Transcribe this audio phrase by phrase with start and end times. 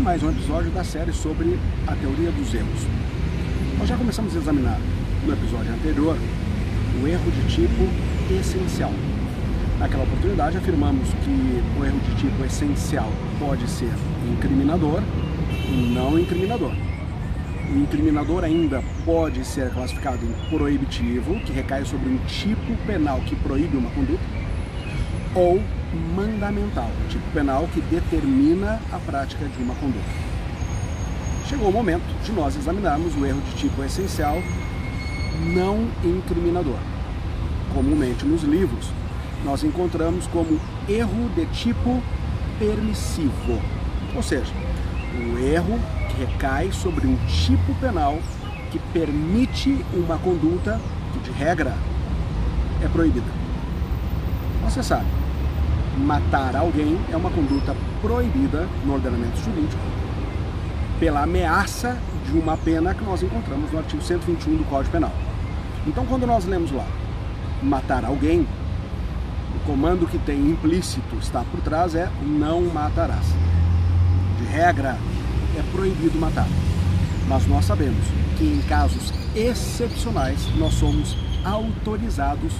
[0.00, 2.86] mais um episódio da série sobre a teoria dos erros.
[3.78, 4.80] Nós já começamos a examinar
[5.26, 6.16] no episódio anterior
[7.02, 7.86] o erro de tipo
[8.32, 8.92] essencial.
[9.78, 13.92] Naquela oportunidade afirmamos que o erro de tipo essencial pode ser
[14.32, 15.02] incriminador
[15.68, 16.72] e não incriminador.
[17.70, 23.36] O incriminador ainda pode ser classificado em proibitivo, que recai sobre um tipo penal que
[23.36, 24.22] proíbe uma conduta,
[25.34, 25.62] ou
[26.16, 30.04] mandamental, tipo penal que determina a prática de uma conduta.
[31.48, 34.38] Chegou o momento de nós examinarmos o erro de tipo essencial
[35.54, 36.78] não incriminador.
[37.74, 38.90] Comumente nos livros,
[39.44, 42.02] nós encontramos como erro de tipo
[42.58, 43.60] permissivo,
[44.14, 44.52] ou seja,
[45.14, 45.78] o erro
[46.08, 48.18] que recai sobre um tipo penal
[48.70, 50.80] que permite uma conduta
[51.12, 51.74] que, de regra,
[52.82, 53.26] é proibida.
[54.64, 55.06] Você sabe,
[55.98, 59.82] matar alguém é uma conduta proibida no ordenamento jurídico
[61.00, 65.12] pela ameaça de uma pena que nós encontramos no artigo 121 do Código Penal.
[65.86, 66.86] Então, quando nós lemos lá
[67.62, 68.46] matar alguém,
[69.56, 73.26] o comando que tem implícito está por trás é não matarás.
[74.38, 74.98] De regra,
[75.58, 76.46] é proibido matar.
[77.26, 78.04] Mas nós sabemos
[78.36, 82.52] que em casos excepcionais nós somos autorizados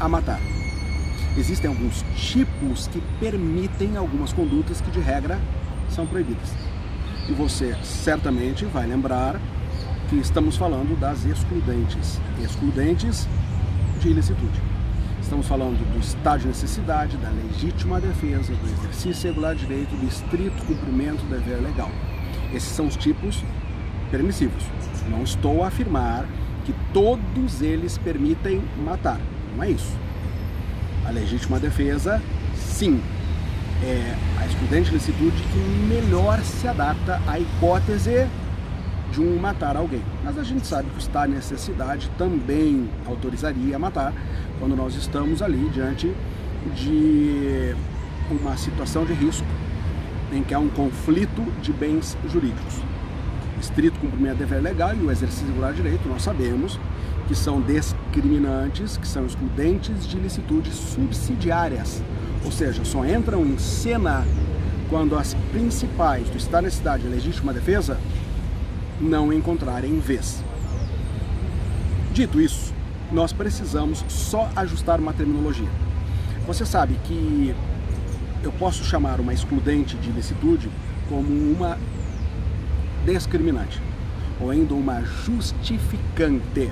[0.00, 0.55] a matar.
[1.38, 5.38] Existem alguns tipos que permitem algumas condutas que de regra
[5.90, 6.50] são proibidas.
[7.28, 9.38] E você certamente vai lembrar
[10.08, 12.18] que estamos falando das excludentes.
[12.42, 13.28] Excludentes
[14.00, 14.62] de ilicitude.
[15.20, 20.06] Estamos falando do estado de necessidade, da legítima defesa, do exercício regular de direito, do
[20.06, 21.90] estrito cumprimento do dever legal.
[22.54, 23.44] Esses são os tipos
[24.10, 24.62] permissivos.
[25.10, 26.26] Não estou a afirmar
[26.64, 29.20] que todos eles permitem matar.
[29.54, 30.05] Não é isso.
[31.06, 32.20] A legítima defesa,
[32.56, 33.00] sim,
[33.82, 38.26] é a excludente de licitude que melhor se adapta à hipótese
[39.12, 40.02] de um matar alguém.
[40.24, 44.12] Mas a gente sabe que o estado de necessidade também autorizaria matar
[44.58, 46.12] quando nós estamos ali diante
[46.74, 47.74] de
[48.28, 49.46] uma situação de risco
[50.32, 52.80] em que há um conflito de bens jurídicos.
[53.60, 56.80] Estrito cumprimento dever legal e o exercício regular direito, nós sabemos
[57.26, 62.02] que são discriminantes, que são excludentes de licitude subsidiárias,
[62.44, 64.24] ou seja, só entram em cena
[64.88, 67.98] quando as principais do Estado da cidade e legítima defesa
[69.00, 70.42] não encontrarem vez.
[72.12, 72.72] Dito isso,
[73.12, 75.68] nós precisamos só ajustar uma terminologia.
[76.46, 77.54] Você sabe que
[78.42, 80.70] eu posso chamar uma excludente de ilicitude
[81.08, 81.76] como uma
[83.04, 83.80] discriminante
[84.40, 86.70] ou ainda uma justificante.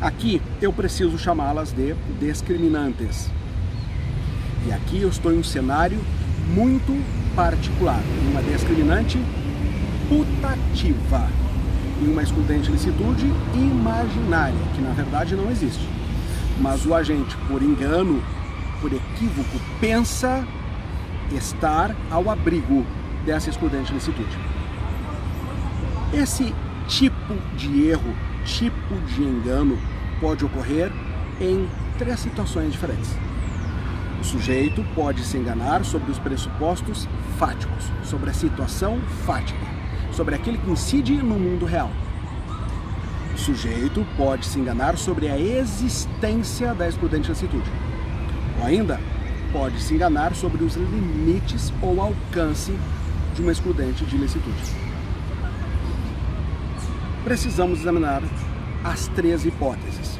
[0.00, 3.28] Aqui eu preciso chamá-las de discriminantes.
[4.66, 5.98] E aqui eu estou em um cenário
[6.54, 6.96] muito
[7.34, 8.00] particular,
[8.30, 9.18] uma discriminante
[10.08, 11.28] putativa
[12.00, 15.86] e uma excludente licitude imaginária, que na verdade não existe.
[16.60, 18.22] Mas o agente, por engano,
[18.80, 20.46] por equívoco, pensa
[21.32, 22.86] estar ao abrigo
[23.26, 24.38] dessa excludente licitude.
[26.12, 26.54] Esse
[26.86, 29.78] tipo de erro, tipo de engano,
[30.20, 30.90] pode ocorrer
[31.40, 31.68] em
[31.98, 33.10] três situações diferentes.
[34.20, 39.64] O sujeito pode se enganar sobre os pressupostos fáticos, sobre a situação fática,
[40.12, 41.90] sobre aquele que incide no mundo real.
[43.34, 47.70] O sujeito pode se enganar sobre a existência da excludente licitude.
[48.58, 49.00] Ou ainda,
[49.52, 52.76] pode se enganar sobre os limites ou alcance
[53.36, 54.77] de uma excludente de licitude
[57.28, 58.22] precisamos examinar
[58.82, 60.18] as três hipóteses.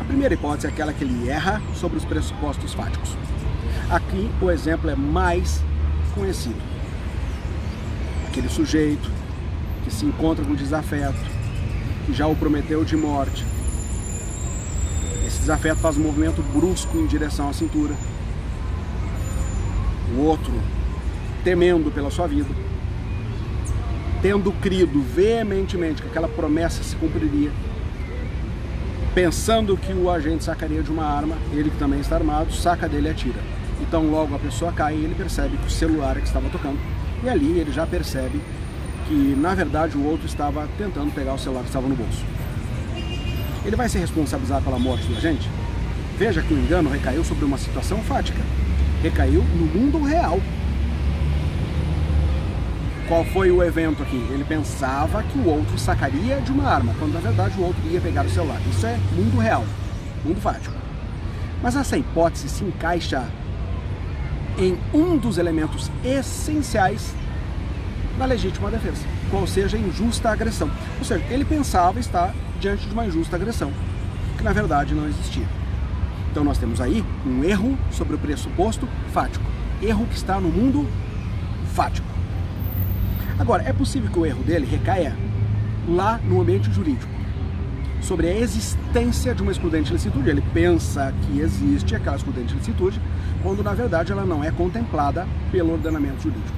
[0.00, 3.14] A primeira hipótese é aquela que ele erra sobre os pressupostos fáticos.
[3.90, 5.62] Aqui o exemplo é mais
[6.14, 6.56] conhecido.
[8.26, 9.06] Aquele sujeito
[9.84, 11.20] que se encontra com desafeto,
[12.06, 13.44] que já o prometeu de morte.
[15.26, 17.94] Esse desafeto faz um movimento brusco em direção à cintura.
[20.16, 20.54] O outro,
[21.44, 22.48] temendo pela sua vida,
[24.22, 27.50] tendo crido veementemente que aquela promessa se cumpriria,
[29.14, 33.08] pensando que o agente sacaria de uma arma, ele que também está armado, saca dele
[33.08, 33.40] e atira.
[33.80, 36.78] Então logo a pessoa cai e ele percebe que o celular é que estava tocando.
[37.22, 38.40] E ali ele já percebe
[39.08, 42.24] que na verdade o outro estava tentando pegar o celular que estava no bolso.
[43.64, 45.48] Ele vai ser responsabilizado pela morte do agente?
[46.16, 48.40] Veja que o engano recaiu sobre uma situação fática.
[49.02, 50.38] Recaiu no mundo real,
[53.10, 54.24] qual foi o evento aqui?
[54.30, 58.00] Ele pensava que o outro sacaria de uma arma, quando na verdade o outro ia
[58.00, 58.60] pegar o celular.
[58.70, 59.64] Isso é mundo real,
[60.24, 60.76] mundo fático.
[61.60, 63.28] Mas essa hipótese se encaixa
[64.56, 67.12] em um dos elementos essenciais
[68.16, 70.70] da legítima defesa, qual seja a injusta agressão.
[71.00, 73.72] Ou seja, ele pensava estar diante de uma injusta agressão,
[74.38, 75.48] que na verdade não existia.
[76.30, 79.44] Então nós temos aí um erro sobre o pressuposto fático,
[79.82, 80.88] erro que está no mundo
[81.74, 82.09] fático.
[83.40, 85.16] Agora, é possível que o erro dele recaia
[85.88, 87.10] lá no ambiente jurídico,
[88.02, 90.28] sobre a existência de uma excludente de licitude.
[90.28, 93.00] Ele pensa que existe aquela excludente de licitude,
[93.42, 96.54] quando na verdade ela não é contemplada pelo ordenamento jurídico.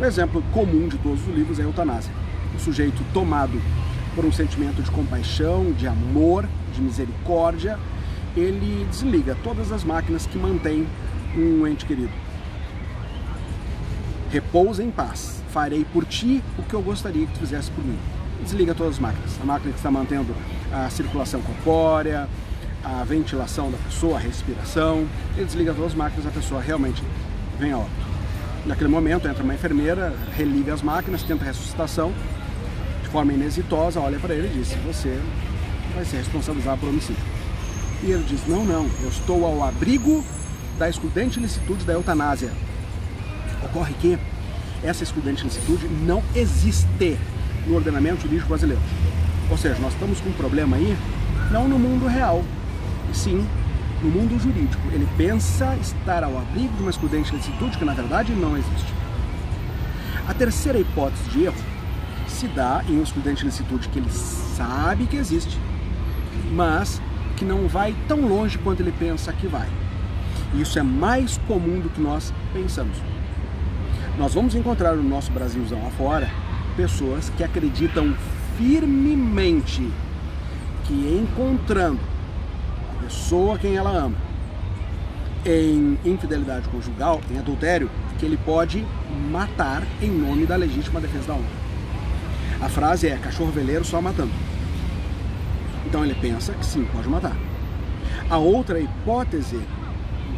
[0.00, 2.12] O exemplo comum de todos os livros é a eutanásia.
[2.56, 3.62] O sujeito tomado
[4.16, 6.44] por um sentimento de compaixão, de amor,
[6.74, 7.78] de misericórdia,
[8.36, 10.88] ele desliga todas as máquinas que mantêm
[11.36, 12.10] um ente querido.
[14.32, 15.38] Repousa em paz.
[15.58, 17.98] Farei por ti o que eu gostaria que tu fizesse por mim.
[18.44, 19.32] Desliga todas as máquinas.
[19.42, 20.32] A máquina que está mantendo
[20.72, 22.28] a circulação corpórea,
[22.84, 25.04] a ventilação da pessoa, a respiração.
[25.34, 27.02] Ele desliga todas as máquinas, a pessoa realmente
[27.58, 28.06] vem a óbito.
[28.66, 32.12] Naquele momento entra uma enfermeira, religa as máquinas, tenta ressuscitação,
[33.02, 35.20] de forma inexitosa, olha para ele e diz: Você
[35.92, 37.24] vai ser responsabilizado por homicídio.
[38.04, 40.24] E ele diz: Não, não, eu estou ao abrigo
[40.78, 42.52] da excludente licitude da eutanásia.
[43.64, 44.16] Ocorre que
[44.82, 47.18] essa excludente licitude não existe
[47.66, 48.82] no ordenamento jurídico brasileiro.
[49.50, 50.96] Ou seja, nós estamos com um problema aí,
[51.50, 52.44] não no mundo real,
[53.10, 53.46] e sim
[54.02, 54.82] no mundo jurídico.
[54.92, 58.92] Ele pensa estar ao abrigo de uma excludente licitude que na verdade não existe.
[60.28, 61.56] A terceira hipótese de erro
[62.28, 65.58] se dá em um excludente licitude que ele sabe que existe,
[66.52, 67.00] mas
[67.36, 69.68] que não vai tão longe quanto ele pensa que vai.
[70.54, 72.96] Isso é mais comum do que nós pensamos.
[74.18, 76.28] Nós vamos encontrar no nosso Brasilzão afora
[76.76, 78.16] pessoas que acreditam
[78.56, 79.88] firmemente
[80.84, 82.00] que encontrando
[82.90, 84.16] a pessoa quem ela ama
[85.46, 87.88] em infidelidade conjugal, em adultério,
[88.18, 88.84] que ele pode
[89.30, 91.46] matar em nome da legítima defesa da honra.
[92.60, 94.32] A frase é cachorro veleiro só matando.
[95.86, 97.36] Então ele pensa que sim, pode matar.
[98.28, 99.60] A outra hipótese,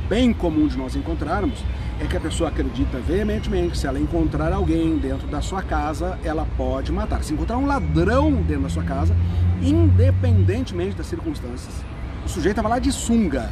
[0.07, 1.65] bem comum de nós encontrarmos,
[2.01, 6.19] é que a pessoa acredita veementemente que se ela encontrar alguém dentro da sua casa,
[6.25, 7.23] ela pode matar.
[7.23, 9.15] Se encontrar um ladrão dentro da sua casa,
[9.61, 11.85] independentemente das circunstâncias,
[12.25, 13.51] o sujeito estava lá de sunga,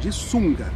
[0.00, 0.72] de sunga,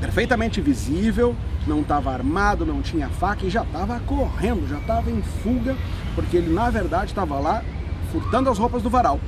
[0.00, 1.34] perfeitamente visível,
[1.66, 5.76] não estava armado, não tinha faca e já estava correndo, já estava em fuga,
[6.14, 7.64] porque ele na verdade estava lá
[8.12, 9.18] furtando as roupas do varal.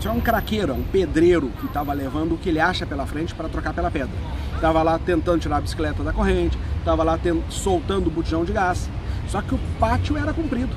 [0.00, 3.34] Isso é um craqueiro, um pedreiro que estava levando o que ele acha pela frente
[3.34, 4.16] para trocar pela pedra.
[4.54, 7.20] Estava lá tentando tirar a bicicleta da corrente, estava lá
[7.50, 8.88] soltando o botijão de gás.
[9.28, 10.74] Só que o pátio era comprido.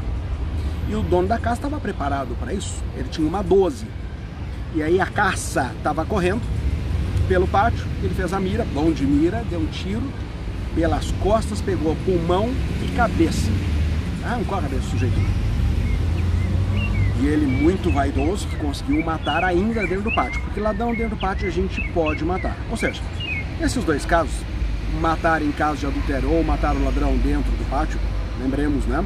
[0.89, 2.83] E o dono da casa estava preparado para isso.
[2.97, 3.87] Ele tinha uma 12.
[4.75, 6.41] E aí a caça estava correndo
[7.25, 10.03] pelo pátio, ele fez a mira, bom de mira, deu um tiro
[10.75, 12.49] pelas costas, pegou pulmão
[12.83, 13.49] e cabeça.
[14.25, 15.42] Arrancou a cabeça do sujeito.
[17.19, 20.41] E ele, muito vaidoso, que conseguiu matar ainda dentro do pátio.
[20.41, 22.57] Porque ladrão dentro do pátio a gente pode matar.
[22.71, 23.01] Ou seja,
[23.59, 24.33] nesses dois casos,
[24.99, 27.99] matar em caso de adultério ou matar o ladrão dentro do pátio,
[28.41, 29.05] lembremos, né?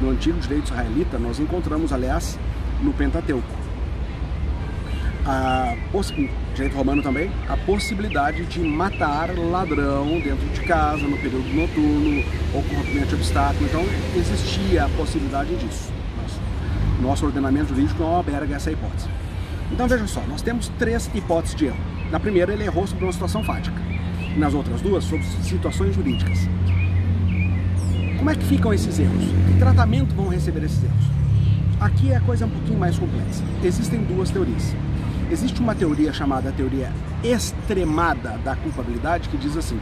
[0.00, 2.38] No antigo direito israelita, nós encontramos, aliás,
[2.82, 3.64] no Pentateuco.
[5.26, 5.74] A
[6.54, 12.22] direito romano também, a possibilidade de matar ladrão dentro de casa, no período noturno,
[12.52, 13.66] ou com rompimento de obstáculo.
[13.66, 13.84] Então,
[14.16, 15.92] existia a possibilidade disso.
[17.04, 19.08] Nosso ordenamento jurídico não alberga essa hipótese.
[19.70, 21.76] Então vejam só, nós temos três hipóteses de erro.
[22.10, 23.76] Na primeira, ele errou sobre uma situação fática.
[24.38, 26.48] Nas outras duas, sobre situações jurídicas.
[28.16, 29.22] Como é que ficam esses erros?
[29.22, 31.04] Que tratamento vão receber esses erros?
[31.78, 33.44] Aqui é a coisa um pouquinho mais complexa.
[33.62, 34.74] Existem duas teorias.
[35.30, 36.90] Existe uma teoria chamada teoria
[37.22, 39.78] extremada da culpabilidade que diz assim: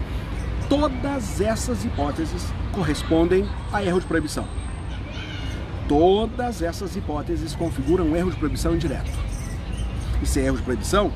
[0.69, 4.45] todas essas hipóteses correspondem a erro de proibição.
[5.93, 9.11] Todas essas hipóteses configuram um erro de proibição indireto.
[10.23, 11.13] E se é erro de proibição,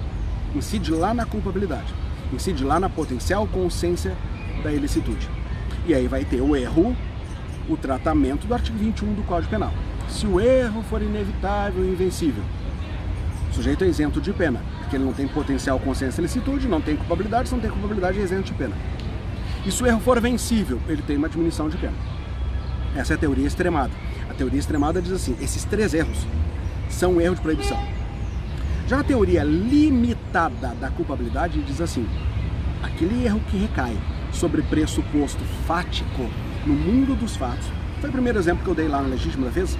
[0.55, 1.95] incide lá na culpabilidade,
[2.31, 4.15] incide lá na potencial consciência
[4.63, 5.31] da ilicitude.
[5.87, 6.95] E aí vai ter o erro,
[7.71, 9.73] o tratamento do artigo 21 do Código Penal.
[10.11, 12.45] Se o erro for inevitável e invencível,
[13.51, 16.83] o sujeito é isento de pena, porque ele não tem potencial consciência da ilicitude, não
[16.83, 18.77] tem culpabilidade, se não tem culpabilidade é isento de pena.
[19.65, 21.97] E se o erro for vencível, ele tem uma diminuição de pena.
[22.95, 24.06] Essa é a teoria extremada
[24.37, 26.27] teoria extremada diz assim: esses três erros
[26.89, 27.79] são um erro de proibição.
[28.87, 32.07] Já a teoria limitada da culpabilidade diz assim:
[32.83, 33.97] aquele erro que recai
[34.33, 36.31] sobre pressuposto fático
[36.65, 37.67] no mundo dos fatos,
[38.01, 39.79] foi o primeiro exemplo que eu dei lá na legítima defesa,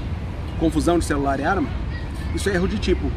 [0.59, 1.69] confusão de celular e arma,
[2.35, 3.11] isso é erro de tipo.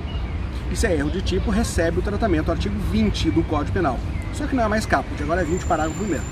[0.71, 3.99] Isso é erro de tipo, recebe o tratamento artigo 20 do Código Penal.
[4.33, 6.23] Só que não é mais caput, agora é 20 parágrafo primeiro.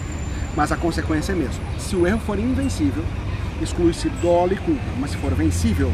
[0.55, 1.63] mas a consequência é a mesma.
[1.79, 3.03] Se o erro for invencível,
[3.61, 5.91] exclui-se dolo e culpa, mas se for vencível,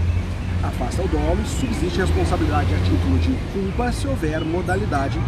[0.63, 5.19] afasta o dolo e subsiste responsabilidade a título de culpa se houver modalidade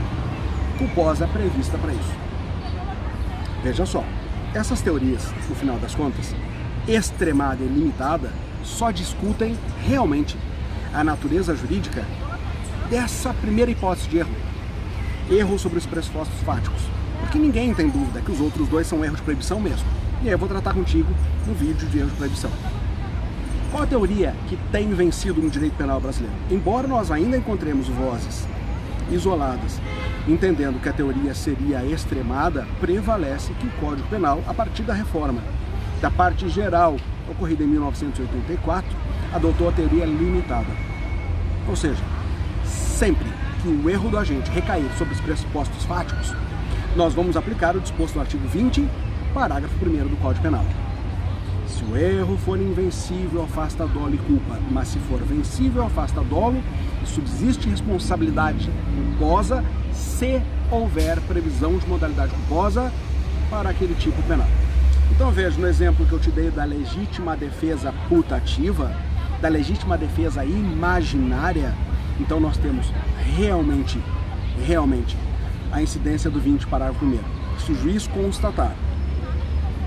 [0.77, 2.13] culposa prevista para isso.
[3.63, 4.03] Veja só,
[4.53, 6.35] essas teorias, no final das contas,
[6.87, 8.31] extremada e limitada,
[8.63, 10.37] só discutem realmente
[10.93, 12.05] a natureza jurídica
[12.89, 14.35] dessa primeira hipótese de erro.
[15.29, 16.81] Erro sobre os pressupostos fáticos.
[17.19, 19.87] Porque ninguém tem dúvida que os outros dois são erros de proibição mesmo.
[20.21, 21.13] E aí eu vou tratar contigo
[21.45, 22.51] no vídeo de erro de proibição.
[23.71, 26.35] Qual a teoria que tem vencido no direito penal brasileiro?
[26.49, 28.47] Embora nós ainda encontremos vozes
[29.11, 29.79] isoladas,
[30.27, 35.41] entendendo que a teoria seria extremada, prevalece que o Código Penal, a partir da reforma
[36.01, 36.95] da parte geral
[37.29, 38.89] ocorrida em 1984,
[39.33, 40.71] adotou a teoria limitada.
[41.67, 42.03] Ou seja,
[42.63, 43.27] sempre
[43.61, 46.33] que o erro do agente recair sobre os pressupostos fáticos,
[46.95, 48.87] nós vamos aplicar o disposto no artigo 20,
[49.35, 50.63] parágrafo 1 do Código Penal.
[51.67, 56.63] Se o erro for invencível, afasta dolo e culpa, mas se for vencível, afasta dolo
[57.03, 59.61] e subsiste responsabilidade culposa
[59.91, 62.89] se houver previsão de modalidade culposa
[63.49, 64.47] para aquele tipo penal.
[65.11, 68.95] Então veja, no exemplo que eu te dei da legítima defesa putativa,
[69.41, 71.73] da legítima defesa imaginária,
[72.21, 72.89] então nós temos
[73.35, 74.01] realmente,
[74.65, 75.17] realmente,
[75.73, 77.19] a incidência do 20, parágrafo 1.
[77.59, 78.73] Se o juiz constatar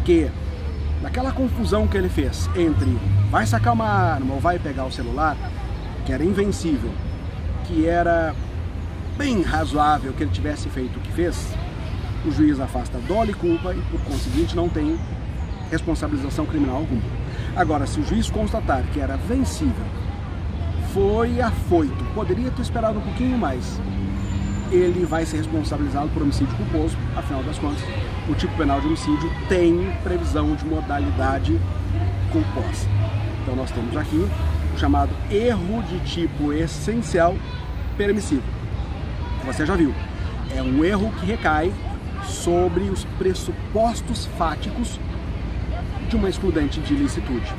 [0.08, 0.30] que
[1.02, 2.96] naquela confusão que ele fez entre
[3.30, 5.36] vai sacar uma arma ou vai pegar o celular,
[6.06, 6.90] que era invencível,
[7.66, 8.34] que era
[9.18, 11.52] bem razoável que ele tivesse feito o que fez,
[12.24, 14.98] o juiz afasta dolo e culpa e, por conseguinte, não tem
[15.70, 17.02] responsabilização criminal alguma.
[17.54, 19.84] Agora, se o juiz constatar que era vencível,
[20.94, 23.78] foi afoito, poderia ter esperado um pouquinho mais,
[24.72, 27.82] ele vai ser responsabilizado por homicídio culposo, afinal das contas,
[28.28, 31.58] o tipo penal de homicídio tem previsão de modalidade
[32.30, 32.86] culposa.
[33.42, 34.28] Então nós temos aqui
[34.74, 37.34] o chamado erro de tipo essencial
[37.96, 38.42] permissivo.
[39.44, 39.94] Você já viu,
[40.54, 41.72] é um erro que recai
[42.24, 45.00] sobre os pressupostos fáticos
[46.08, 47.54] de uma excludente de ilicitude.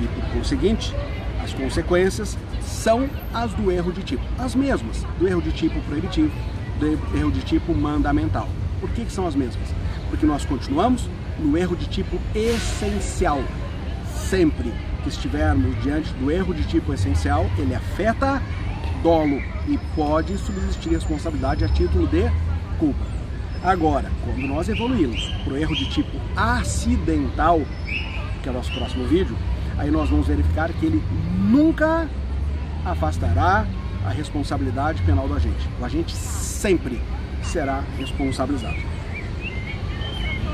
[0.00, 0.94] E por conseguinte,
[1.42, 6.32] as consequências são as do erro de tipo, as mesmas do erro de tipo proibitivo,
[6.78, 8.48] do erro de tipo mandamental.
[8.80, 9.68] Por que, que são as mesmas?
[10.08, 11.08] Porque nós continuamos
[11.38, 13.42] no erro de tipo essencial.
[14.28, 18.42] Sempre que estivermos diante do erro de tipo essencial, ele afeta
[19.02, 22.30] dolo e pode subsistir responsabilidade a título de
[22.78, 23.04] culpa.
[23.62, 27.60] Agora, quando nós evoluímos para o erro de tipo acidental,
[28.42, 29.36] que é o nosso próximo vídeo,
[29.76, 31.02] aí nós vamos verificar que ele
[31.50, 32.08] nunca
[32.84, 33.66] afastará
[34.06, 35.68] a responsabilidade penal do agente.
[35.80, 37.00] O agente sempre
[37.48, 38.76] será responsabilizado.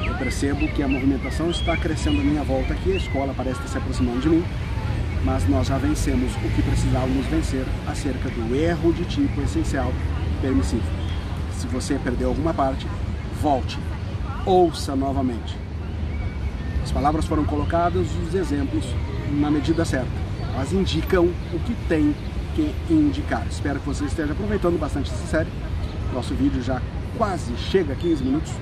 [0.07, 3.69] Eu percebo que a movimentação está crescendo à minha volta aqui, a escola parece estar
[3.69, 4.45] se aproximando de mim,
[5.25, 9.93] mas nós já vencemos o que precisávamos vencer acerca do erro de tipo essencial
[10.41, 10.85] permissivo.
[11.59, 12.87] Se você perdeu alguma parte,
[13.41, 13.79] volte,
[14.47, 15.57] ouça novamente.
[16.83, 18.85] As palavras foram colocadas, os exemplos
[19.33, 20.07] na medida certa.
[20.55, 22.15] Elas indicam o que tem
[22.55, 23.45] que indicar.
[23.51, 25.49] Espero que você esteja aproveitando bastante essa série.
[26.15, 26.81] Nosso vídeo já
[27.19, 28.53] quase chega a 15 minutos,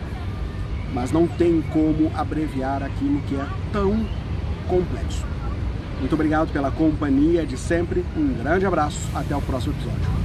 [0.94, 4.06] mas não tem como abreviar aquilo que é tão
[4.66, 5.26] complexo.
[6.00, 10.21] Muito obrigado pela companhia de sempre, um grande abraço, até o próximo episódio.